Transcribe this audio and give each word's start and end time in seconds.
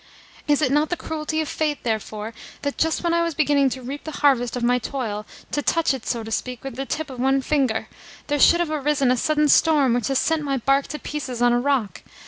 Is 0.47 0.63
it 0.63 0.71
not 0.71 0.89
the 0.89 0.97
cruelty 0.97 1.41
of 1.41 1.47
fate, 1.47 1.83
therefore, 1.83 2.33
that, 2.63 2.75
just 2.79 3.03
when 3.03 3.13
I 3.13 3.21
was 3.21 3.35
beginning 3.35 3.69
to 3.69 3.83
reap 3.83 4.03
the 4.03 4.09
harvest 4.25 4.55
of 4.55 4.63
my 4.63 4.79
toil 4.79 5.27
to 5.51 5.61
touch 5.61 5.93
it, 5.93 6.07
so 6.07 6.23
to 6.23 6.31
speak, 6.31 6.63
with 6.63 6.75
the 6.75 6.87
tip 6.87 7.11
of 7.11 7.19
one 7.19 7.39
finger 7.43 7.87
there 8.25 8.39
should 8.39 8.61
have 8.61 8.71
arisen 8.71 9.11
a 9.11 9.15
sudden 9.17 9.47
storm 9.47 9.93
which 9.93 10.07
has 10.07 10.17
sent 10.17 10.41
my 10.41 10.57
barque 10.57 10.87
to 10.87 10.97
pieces 10.97 11.39
on 11.39 11.53
a 11.53 11.59
rock? 11.59 12.01